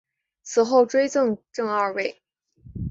[0.41, 2.23] 死后追赠正二位。